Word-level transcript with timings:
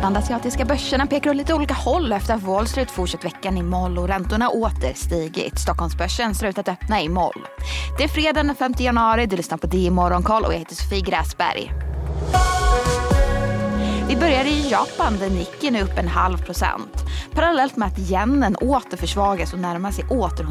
medan 0.00 0.12
de 0.12 0.18
asiatiska 0.18 0.64
börserna 0.64 1.06
pekar 1.06 1.30
åt 1.30 1.36
lite 1.36 1.54
olika 1.54 1.74
håll 1.74 2.12
efter 2.12 2.34
att 2.34 2.42
Wall 2.42 2.66
Street 2.66 2.90
fortsatt 2.90 3.24
veckan 3.24 3.58
i 3.58 3.62
moll 3.62 3.98
och 3.98 4.08
räntorna 4.08 4.48
åter 4.48 4.94
stigit. 4.94 5.58
Stockholmsbörsen 5.58 6.34
ser 6.34 6.46
ut 6.46 6.58
att 6.58 6.68
öppna 6.68 7.02
i 7.02 7.08
moll. 7.08 7.46
Det 7.98 8.04
är 8.04 8.08
fredag 8.08 8.42
den 8.42 8.54
5 8.54 8.74
januari, 8.78 9.26
du 9.26 9.36
lyssnar 9.36 9.58
på 9.58 9.66
DI 9.66 9.90
Morgonkoll 9.90 10.44
och 10.44 10.52
jag 10.52 10.58
heter 10.58 10.74
Sofie 10.74 11.00
Gräsberg. 11.00 11.72
Vi 14.08 14.16
börjar 14.16 14.44
i 14.44 14.70
Japan 14.70 15.18
där 15.18 15.30
Nikkei 15.30 15.76
är 15.76 15.82
upp 15.82 15.98
en 15.98 16.08
halv 16.08 16.44
procent. 16.44 16.96
Parallellt 17.32 17.76
med 17.76 17.88
att 17.88 17.98
yenen 17.98 18.56
åter 18.56 18.96
försvagas 18.96 19.52
och 19.52 19.58
närmar 19.58 19.90
sig 19.90 20.04
åter 20.04 20.44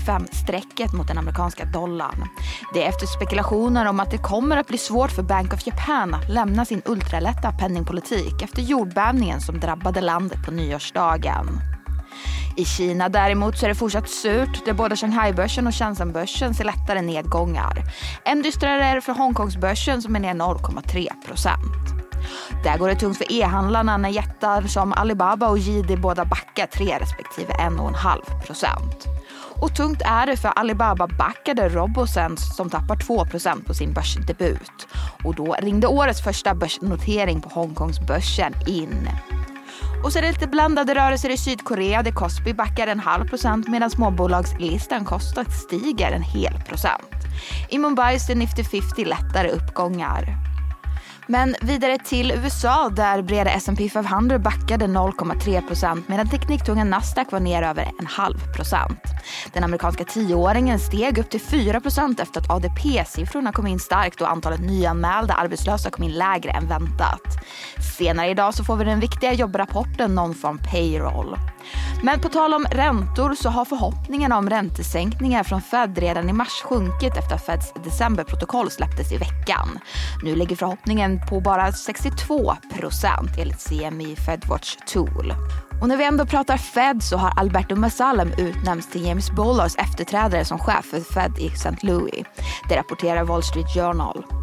145-strecket 0.00 0.92
mot 0.92 1.08
den 1.08 1.18
amerikanska 1.18 1.64
dollarn. 1.64 2.28
Det 2.74 2.84
är 2.84 2.88
efter 2.88 3.06
spekulationer 3.06 3.86
om 3.86 4.00
att 4.00 4.10
det 4.10 4.18
kommer 4.18 4.56
att 4.56 4.68
bli 4.68 4.78
svårt 4.78 5.10
för 5.10 5.22
Bank 5.22 5.54
of 5.54 5.66
Japan 5.66 6.14
att 6.14 6.28
lämna 6.28 6.64
sin 6.64 6.82
ultralätta 6.84 7.52
penningpolitik 7.52 8.42
efter 8.42 8.62
jordbävningen 8.62 9.40
som 9.40 9.60
drabbade 9.60 10.00
landet 10.00 10.44
på 10.46 10.50
nyårsdagen. 10.50 11.46
I 12.56 12.64
Kina 12.64 13.08
däremot 13.08 13.58
så 13.58 13.64
är 13.64 13.68
det 13.68 13.74
fortsatt 13.74 14.08
surt 14.08 14.64
där 14.64 14.72
både 14.72 14.96
Shanghai-börsen 14.96 15.66
och 15.66 15.74
Shenzhen-börsen 15.74 16.54
ser 16.54 16.64
lättare 16.64 17.02
nedgångar. 17.02 17.82
Än 18.24 18.42
dystrare 18.42 18.84
är 18.84 18.94
det 18.94 19.00
för 19.00 19.12
Hongkongsbörsen 19.12 20.02
som 20.02 20.16
är 20.16 20.20
ner 20.20 20.34
0,3 20.34 21.08
procent. 21.26 22.00
Där 22.64 22.78
går 22.78 22.88
det 22.88 22.94
tungt 22.94 23.18
för 23.18 23.32
e-handlarna 23.32 23.96
när 23.96 24.08
jättar 24.08 24.62
som 24.62 24.92
Alibaba 24.92 25.48
och 25.48 25.58
JD 25.58 25.96
båda 25.96 26.24
backar 26.24 26.66
3 26.66 26.98
respektive 27.00 27.52
1,5 27.52 28.46
procent. 28.46 29.06
Och 29.50 29.74
tungt 29.74 30.02
är 30.04 30.26
det 30.26 30.36
för 30.36 30.48
Alibaba 30.56 31.06
backade 31.06 31.68
Robosens 31.68 32.56
som 32.56 32.70
tappar 32.70 32.96
2% 32.96 33.64
på 33.66 33.74
sin 33.74 33.92
börsdebut. 33.92 34.88
Och 35.24 35.34
då 35.34 35.56
ringde 35.60 35.86
årets 35.86 36.24
första 36.24 36.54
börsnotering 36.54 37.40
på 37.40 37.48
Hongkongsbörsen 37.48 38.54
in. 38.66 39.08
Och 40.04 40.12
så 40.12 40.18
är 40.18 40.22
det 40.22 40.32
lite 40.32 40.46
blandade 40.46 40.94
rörelser 40.94 41.30
i 41.30 41.36
Sydkorea 41.36 42.02
där 42.02 42.12
Cosby 42.12 42.54
backar 42.54 42.86
en 42.86 43.00
halv 43.00 43.28
procent 43.28 43.68
medan 43.68 43.90
småbolagslistan 43.90 45.04
kostat 45.04 45.52
stiger 45.52 46.12
en 46.12 46.22
hel 46.22 46.62
procent. 46.68 47.14
I 47.68 47.78
Mumbai 47.78 48.18
ser 48.18 48.34
Nifty 48.34 48.64
50 48.64 49.04
lättare 49.04 49.48
uppgångar. 49.48 50.49
Men 51.26 51.56
vidare 51.60 51.98
till 51.98 52.30
USA 52.30 52.88
där 52.88 53.22
breda 53.22 53.50
S&P 53.50 53.88
500 53.88 54.38
backade 54.38 54.86
0,3% 54.86 56.02
medan 56.06 56.28
tekniktunga 56.28 56.84
Nasdaq 56.84 57.32
var 57.32 57.40
ner 57.40 57.62
över 57.62 57.90
en 58.00 58.06
halv 58.06 58.52
procent. 58.56 59.00
Den 59.52 59.64
amerikanska 59.64 60.04
tioåringen 60.04 60.78
steg 60.78 61.18
upp 61.18 61.30
till 61.30 61.40
4% 61.40 62.22
efter 62.22 62.40
att 62.40 62.50
ADP-siffrorna 62.50 63.52
kom 63.52 63.66
in 63.66 63.78
starkt 63.80 64.20
och 64.20 64.30
antalet 64.30 64.60
nyanmälda 64.60 65.34
arbetslösa 65.34 65.90
kom 65.90 66.04
in 66.04 66.12
lägre 66.12 66.50
än 66.50 66.68
väntat. 66.68 67.22
Senare 67.98 68.28
idag 68.28 68.54
så 68.54 68.64
får 68.64 68.76
vi 68.76 68.84
den 68.84 69.00
viktiga 69.00 69.32
jobbrapporten 69.32 70.14
Non-Farm 70.14 70.58
Payroll. 70.58 71.36
Men 72.02 72.20
på 72.20 72.28
tal 72.28 72.54
om 72.54 72.66
räntor 72.70 73.34
så 73.34 73.48
har 73.48 73.64
förhoppningarna 73.64 74.38
om 74.38 74.50
räntesänkningar 74.50 75.44
från 75.44 75.62
Fed 75.62 75.98
redan 75.98 76.28
i 76.28 76.32
mars 76.32 76.62
sjunkit 76.64 77.16
efter 77.16 77.34
att 77.34 77.46
Feds 77.46 77.72
decemberprotokoll 77.84 78.70
släpptes 78.70 79.12
i 79.12 79.16
veckan. 79.16 79.78
Nu 80.22 80.36
ligger 80.36 80.56
förhoppningen 80.56 81.20
på 81.28 81.40
bara 81.40 81.72
62 81.72 82.56
procent 82.74 83.30
enligt 83.38 83.68
CMI 83.68 84.16
Fedwatch 84.16 84.76
Tool. 84.86 85.34
Och 85.80 85.88
när 85.88 85.96
vi 85.96 86.04
ändå 86.04 86.26
pratar 86.26 86.56
Fed 86.56 87.02
så 87.02 87.16
har 87.16 87.32
Alberto 87.40 87.76
Masalem 87.76 88.32
utnämnts 88.38 88.90
till 88.90 89.04
James 89.04 89.30
Bollars 89.30 89.76
efterträdare 89.76 90.44
som 90.44 90.58
chef 90.58 90.84
för 90.84 91.00
Fed 91.00 91.38
i 91.38 91.46
St. 91.46 91.76
Louis. 91.82 92.24
Det 92.68 92.76
rapporterar 92.76 93.24
Wall 93.24 93.42
Street 93.42 93.74
Journal. 93.74 94.39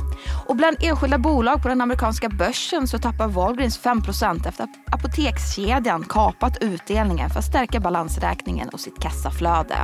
Och 0.48 0.56
bland 0.56 0.78
enskilda 0.80 1.18
bolag 1.18 1.62
på 1.62 1.68
den 1.68 1.82
amerikanska 1.82 2.30
börsen 2.30 2.88
så 2.88 2.98
tappar 2.98 3.28
Walgreens 3.28 3.80
5% 3.80 4.48
efter 4.48 4.64
att 4.64 4.94
apotekskedjan 4.94 6.04
kapat 6.04 6.58
utdelningen 6.62 7.30
för 7.30 7.40
att 7.40 7.46
stärka 7.46 7.80
balansräkningen 7.80 8.70
och 8.70 8.80
sitt 8.80 9.00
kassaflöde. 9.00 9.78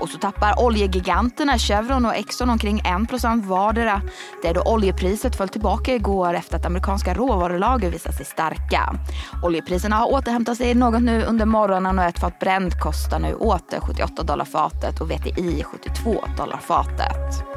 Och 0.00 0.08
så 0.08 0.18
tappar 0.18 0.64
oljegiganterna 0.64 1.58
Chevron 1.58 2.06
och 2.06 2.14
Exxon 2.14 2.50
omkring 2.50 2.78
1 2.78 3.44
vardera. 3.44 4.02
Där 4.42 4.54
då 4.54 4.62
oljepriset 4.62 5.36
föll 5.36 5.48
tillbaka 5.48 5.94
igår 5.94 6.34
efter 6.34 6.56
att 6.56 6.66
amerikanska 6.66 7.14
råvarulager 7.14 7.90
visat 7.90 8.14
sig 8.14 8.26
starka. 8.26 8.94
Oljepriserna 9.42 9.96
har 9.96 10.12
återhämtat 10.12 10.56
sig 10.56 10.74
något 10.74 11.02
nu 11.02 11.22
under 11.22 11.46
morgonen 11.46 11.98
och 11.98 12.04
ett 12.04 12.18
fat 12.18 12.38
Brent 12.38 12.80
kostar 12.80 13.18
nu 13.18 13.34
åter 13.34 13.80
78 13.80 14.22
dollar 14.22 14.44
fatet 14.44 15.00
och 15.00 15.10
VTI 15.10 15.64
72 15.64 16.24
dollar 16.36 16.58
fatet. 16.58 17.49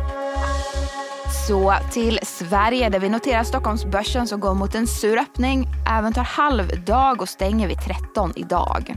Så 1.47 1.73
till 1.91 2.19
Sverige 2.23 2.89
där 2.89 2.99
vi 2.99 3.09
noterar 3.09 3.43
Stockholmsbörsen 3.43 4.27
som 4.27 4.39
går 4.39 4.53
mot 4.53 4.75
en 4.75 4.87
sur 4.87 5.17
öppning. 5.17 5.67
Även 5.89 6.13
tar 6.13 6.23
halvdag 6.23 7.21
och 7.21 7.29
stänger 7.29 7.67
vid 7.67 7.77
13 7.77 8.33
idag. 8.35 8.95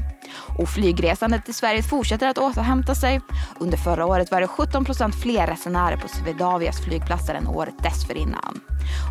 Och 0.59 0.69
flygresandet 0.69 1.45
till 1.45 1.55
Sverige 1.55 1.83
fortsätter 1.83 2.29
att 2.29 2.39
återhämta 2.39 2.95
sig. 2.95 3.21
Under 3.59 3.77
förra 3.77 4.07
året 4.07 4.31
var 4.31 4.41
det 4.41 4.49
17 4.49 4.85
procent 4.85 5.15
fler 5.23 5.47
resenärer 5.47 5.97
på 5.97 6.09
Swedavias 6.09 6.81
flygplatser 6.81 7.35
än 7.35 7.47
året 7.47 7.75
dessförinnan. 7.83 8.61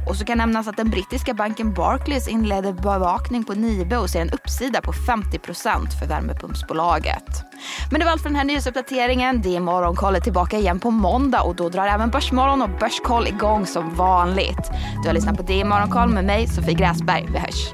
Och 0.09 0.16
så 0.16 0.25
kan 0.25 0.38
nämnas 0.38 0.68
att 0.68 0.78
den 0.78 0.90
brittiska 0.90 1.34
banken 1.34 1.73
Barclays 1.73 2.28
inledde 2.28 2.73
bevakning 2.73 3.44
på 3.44 3.53
Nibe 3.53 3.97
och 3.97 4.09
ser 4.09 4.22
en 4.22 4.29
uppsida 4.29 4.81
på 4.81 4.94
50 4.94 5.40
procent 5.40 5.94
för 6.00 6.07
värmepumpsbolaget. 6.07 7.44
Men 7.91 8.00
det 8.00 8.06
var 8.06 8.12
allt 8.12 8.22
för 8.22 8.29
den 8.29 8.35
här 8.35 8.46
nyhetsuppdateringen. 8.46 9.41
Det 9.41 9.56
är 9.56 9.59
Morgonkollet 9.59 10.23
tillbaka 10.23 10.57
igen 10.57 10.79
på 10.79 10.91
måndag 10.91 11.41
och 11.41 11.56
då 11.56 11.69
drar 11.69 11.88
även 11.88 12.09
Börsmorgon 12.09 12.62
och 12.62 12.69
Börskoll 12.79 13.28
igång 13.28 13.66
som 13.66 13.96
vanligt. 13.96 14.72
Du 15.03 15.09
har 15.09 15.13
lyssnat 15.13 15.38
på 15.38 15.44
Det 15.44 15.62
är 15.62 15.66
Morgonkoll 15.66 16.09
med 16.09 16.25
mig, 16.25 16.47
Sofie 16.47 16.73
Gräsberg. 16.73 17.28
Vi 17.31 17.40
hörs. 17.40 17.73